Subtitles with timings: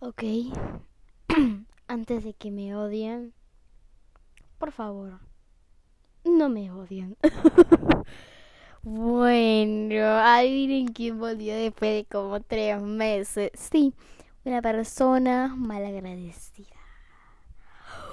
[0.00, 0.22] Ok.
[1.88, 3.32] Antes de que me odien,
[4.58, 5.20] por favor,
[6.22, 7.16] no me odien.
[8.82, 13.50] bueno, adivinen quién volvió después de como tres meses.
[13.54, 13.94] Sí,
[14.44, 16.76] una persona malagradecida.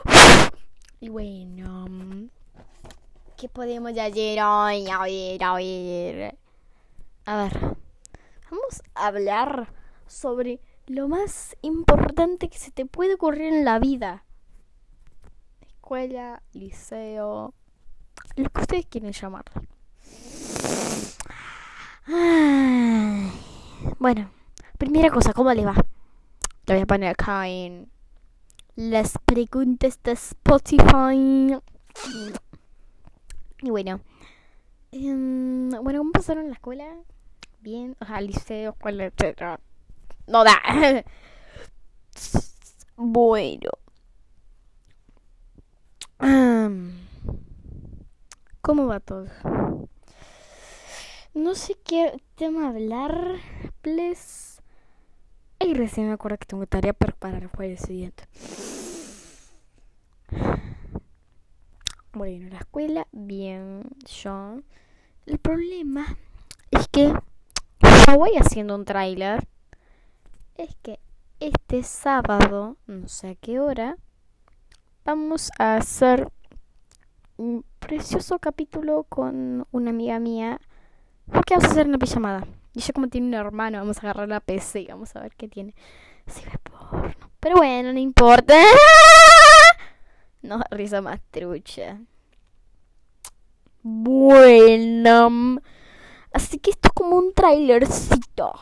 [1.02, 2.29] Y bueno,
[3.36, 4.88] ¿qué podemos hacer hoy?
[4.89, 6.38] A ver, a ver.
[7.25, 7.77] A ver,
[8.50, 9.68] vamos a hablar
[10.07, 14.23] sobre lo más importante que se te puede ocurrir en la vida.
[15.62, 17.53] Escuela, liceo,
[18.35, 19.61] lo que ustedes quieren llamarlo.
[23.99, 24.30] Bueno,
[24.77, 25.75] primera cosa, ¿cómo le va?
[26.66, 27.89] Lo voy a poner acá en
[28.75, 31.58] las preguntas de Spotify.
[33.61, 34.02] Y bueno,
[34.91, 36.86] em, bueno, ¿cómo pasaron la escuela?
[37.61, 39.11] Bien, o sea, liceo, escuela.
[40.27, 40.62] No da.
[42.95, 43.72] Bueno.
[48.62, 49.25] ¿Cómo va todo?
[51.34, 53.38] No sé qué tema hablar,
[53.81, 54.62] please.
[55.59, 58.25] Y recién me acuerdo que tengo tarea para el jueves siguiente.
[62.14, 64.62] Bueno, la escuela, bien, yo.
[65.25, 66.06] El problema
[66.69, 67.12] es que
[67.81, 69.47] yo voy haciendo un tráiler
[70.58, 71.00] es que
[71.40, 73.98] este sábado, no sé a qué hora,
[75.04, 76.30] vamos a hacer
[77.38, 80.59] un precioso capítulo con una amiga mía.
[81.31, 82.48] Porque vamos a hacer una pijamada.
[82.74, 85.34] Y ella como tiene un hermano, vamos a agarrar la PC y vamos a ver
[85.36, 85.76] qué tiene.
[86.28, 87.30] Si ve porno.
[87.40, 88.56] Pero bueno, no importa.
[90.42, 92.02] No, risa más trucha.
[93.81, 95.62] Bueno.
[96.34, 98.54] Así que esto es como un trailercito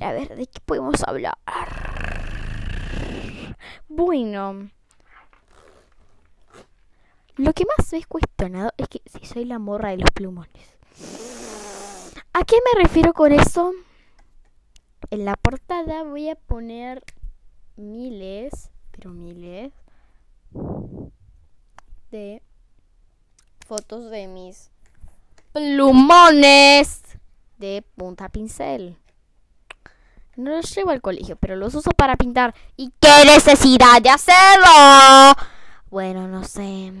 [0.00, 1.36] a ver, ¿de qué podemos hablar?
[3.88, 4.70] Bueno.
[7.36, 10.76] Lo que más he cuestionado es que si soy la morra de los plumones.
[12.32, 13.72] ¿A qué me refiero con eso?
[15.10, 17.02] En la portada voy a poner
[17.76, 19.72] miles, pero miles,
[22.10, 22.42] de
[23.66, 24.70] fotos de mis
[25.52, 27.02] plumones
[27.58, 28.96] de punta pincel.
[30.36, 32.54] No los llevo al colegio, pero los uso para pintar.
[32.76, 35.34] ¿Y qué necesidad de hacerlo?
[35.90, 36.92] Bueno, no sé.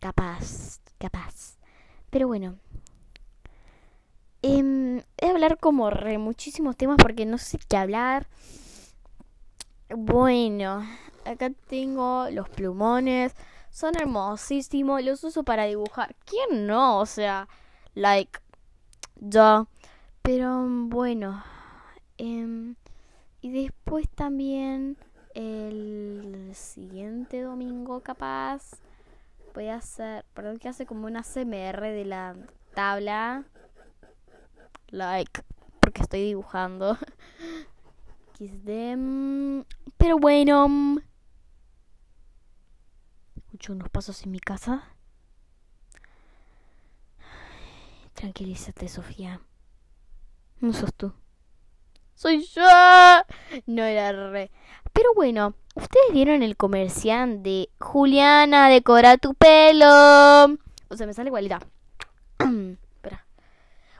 [0.00, 1.56] Capaz, capaz.
[2.10, 2.56] Pero bueno.
[4.42, 8.26] Eh, a hablar como re muchísimos temas porque no sé qué hablar.
[9.88, 10.84] Bueno,
[11.24, 13.32] acá tengo los plumones.
[13.70, 15.04] Son hermosísimos.
[15.04, 16.16] Los uso para dibujar.
[16.24, 16.98] ¿Quién no?
[16.98, 17.48] O sea,
[17.94, 18.40] like,
[19.20, 19.66] ya.
[20.22, 21.44] Pero bueno.
[22.18, 22.76] Em,
[23.40, 24.96] y después también
[25.34, 28.80] el siguiente domingo capaz
[29.54, 32.36] voy a hacer, perdón que hace como una CMR de la
[32.74, 33.44] tabla.
[34.88, 35.42] Like,
[35.80, 36.98] porque estoy dibujando.
[39.98, 40.98] Pero bueno.
[43.36, 44.84] Escucho unos pasos en mi casa.
[48.14, 49.40] Tranquilízate, Sofía.
[50.60, 51.12] No sos tú
[52.16, 52.62] soy yo.
[53.66, 54.50] No era re.
[54.92, 60.56] Pero bueno, ustedes vieron el comercial de Juliana, decora tu pelo.
[60.88, 61.60] O sea, me sale igualita.
[62.38, 63.26] Espera.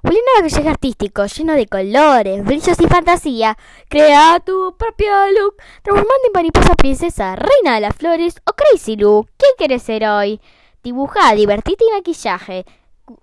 [0.02, 3.58] Juliana maquillaje artístico, lleno de colores, brillos y fantasía.
[3.88, 9.28] Crea tu propio look, transformando en mariposa princesa, reina de las flores o crazy look.
[9.36, 10.40] ¿Qué quieres ser hoy?
[10.82, 12.64] Dibuja, divertite y maquillaje.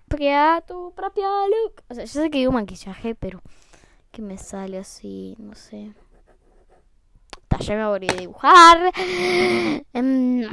[0.07, 1.81] Crea tu propio look.
[1.89, 3.41] O sea, yo sé que digo maquillaje, pero
[4.13, 5.91] que me sale así, no sé.
[7.59, 8.93] Ya me voy a dibujar.
[9.93, 10.43] Em,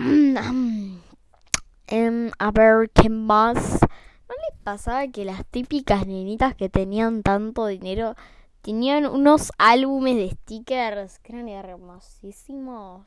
[1.86, 3.80] em, a ver, ¿qué más?
[3.82, 8.14] ¿No les pasaba que las típicas nenitas que tenían tanto dinero
[8.62, 13.06] tenían unos álbumes de stickers que eran hermosísimos?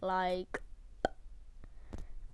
[0.00, 0.63] Like.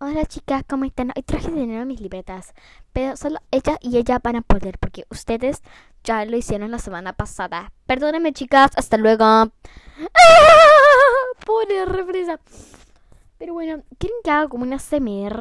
[0.02, 1.12] Hola chicas, ¿cómo están?
[1.14, 2.54] Hoy traje de nuevo mis libretas,
[2.90, 5.60] pero solo ella y ella van a poder porque ustedes
[6.02, 7.70] ya lo hicieron la semana pasada.
[7.84, 9.24] Perdónenme chicas, hasta luego.
[9.24, 9.50] ¡Ah!
[11.44, 11.84] Pobre.
[13.36, 15.38] Pero bueno, ¿quieren que haga como una CMR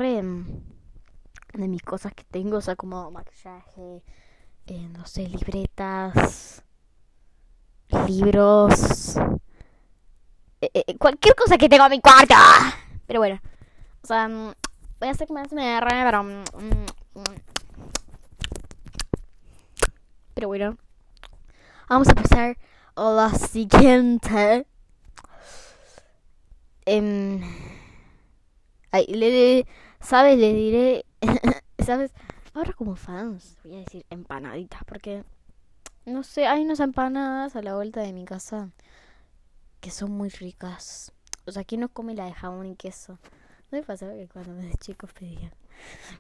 [1.54, 2.58] de mis cosas que tengo?
[2.58, 4.04] O sea, como maquillaje,
[4.68, 6.64] eh, no sé, libretas,
[8.10, 9.16] libros,
[10.60, 12.36] eh, eh, cualquier cosa que tengo en mi cuarto.
[13.08, 13.40] Pero bueno.
[14.10, 14.54] Mm,
[15.00, 16.24] voy a hacer como SMR, pero...
[16.24, 16.44] Mm,
[17.14, 17.24] mm,
[20.34, 20.78] pero bueno.
[21.88, 22.58] Vamos a pasar
[22.96, 24.66] a la siguiente.
[29.08, 29.68] Le,
[30.00, 30.40] ¿Sabes?
[30.40, 31.06] Le diré.
[31.86, 32.12] ¿Sabes?
[32.56, 35.24] Ahora como fans, voy a decir empanaditas, porque.
[36.06, 38.70] No sé, hay unas empanadas a la vuelta de mi casa
[39.82, 41.12] que son muy ricas.
[41.46, 43.20] O sea, ¿quién no come la de jamón y queso?
[43.72, 45.52] ¿No me pasaba que cuando de chicos pedían,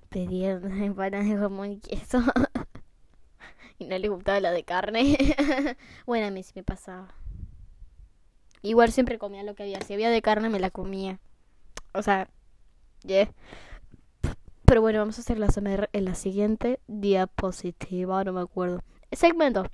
[0.10, 2.22] pedían empanadas de jamón y queso?
[3.80, 5.18] y no les gustaba la de carne.
[6.06, 7.08] bueno, a mí sí me pasaba.
[8.62, 9.82] Igual siempre comía lo que había.
[9.82, 11.20] Si había de carne, me la comía.
[11.94, 12.30] O sea,
[13.04, 13.32] yeah.
[14.66, 15.48] Pero bueno, vamos a hacer la
[15.94, 18.24] en la siguiente diapositiva.
[18.26, 18.84] No me acuerdo.
[19.12, 19.66] Segmento.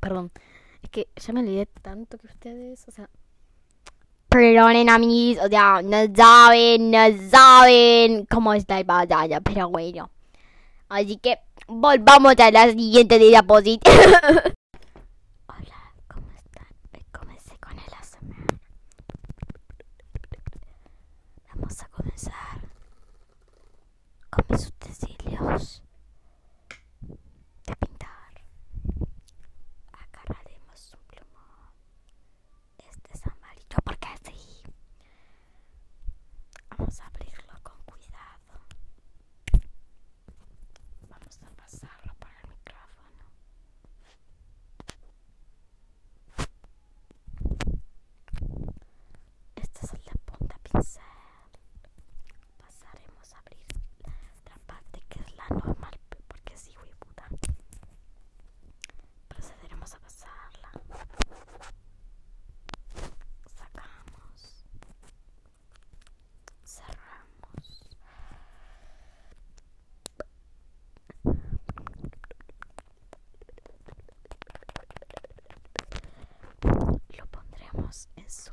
[0.00, 0.30] Perdón.
[0.82, 3.08] Es que ya me olvidé tanto que ustedes, o sea...
[4.36, 6.98] Perdonen a mí, o sea, no saben, no
[7.30, 10.10] saben cómo está el batalla, pero bueno.
[10.90, 13.94] Así que volvamos a la siguiente diapositiva.
[15.48, 16.66] Hola, ¿cómo están?
[16.92, 18.58] Hoy comencé con el ASMR.
[21.54, 22.60] Vamos a comenzar
[24.28, 25.82] con mis utensilios
[27.66, 28.44] de pintar.
[29.92, 31.72] Agarraremos un plumón.
[32.78, 34.36] Este es amarillo porque así.
[36.78, 38.60] Vamos a abrirlo con cuidado.
[41.08, 43.24] Vamos a pasarlo por el micrófono.
[49.56, 51.02] Esta es la punta pincel.
[52.58, 53.66] Pasaremos a abrir
[54.44, 55.98] la parte que es la normal,
[56.28, 57.28] porque sí, güey, puta.
[59.28, 60.70] Procederemos a pasarla.
[63.54, 64.64] Sacamos.
[66.64, 67.96] Cerramos.
[77.16, 78.52] Lo pondremos en su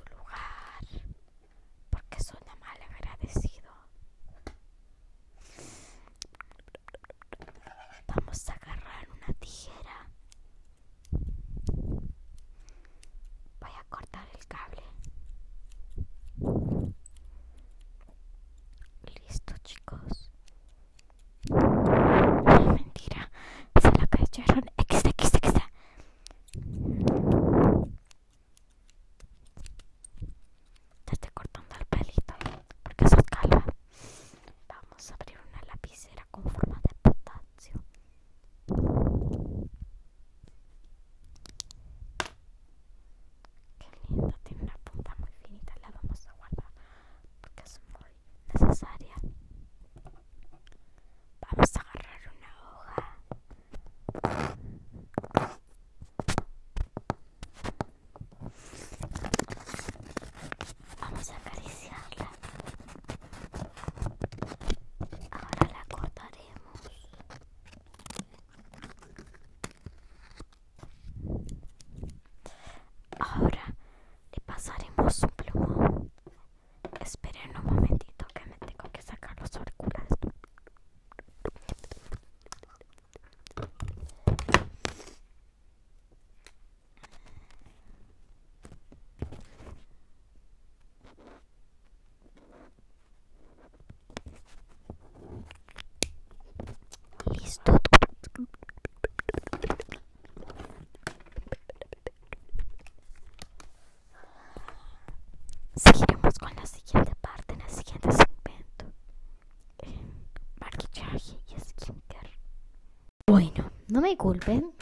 [113.33, 114.75] Bueno, no me culpen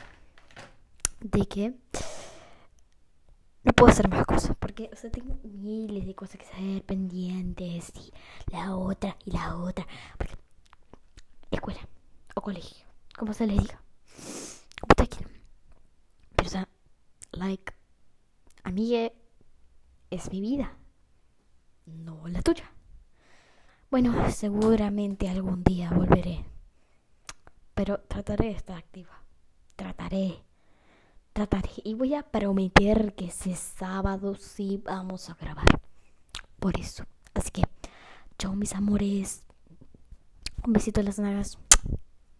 [1.22, 1.74] de que
[3.64, 7.94] no puedo hacer más cosas porque o sea, tengo miles de cosas que saber pendientes
[7.96, 8.12] y
[8.52, 9.88] la otra y la otra.
[10.18, 10.34] Porque
[11.50, 11.80] escuela
[12.36, 12.86] o colegio,
[13.18, 13.82] como se les diga,
[14.82, 15.42] como ustedes quieran.
[16.36, 16.68] Pero o sea,
[17.32, 17.72] like,
[18.64, 19.14] amigue,
[20.10, 20.76] es mi vida,
[21.86, 22.70] no la tuya.
[23.90, 26.51] Bueno, seguramente algún día volveré.
[27.82, 29.24] Pero trataré de estar activa.
[29.76, 30.44] Trataré.
[31.34, 31.72] Trataré.
[31.84, 35.82] Y voy a prometer que ese sábado sí vamos a grabar.
[36.60, 37.06] Por eso.
[37.34, 37.64] Así que,
[38.38, 39.42] chao mis amores.
[40.64, 41.58] Un besito en las nagas.